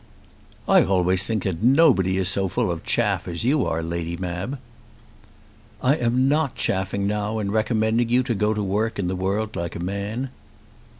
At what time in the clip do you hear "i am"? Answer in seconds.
5.79-6.27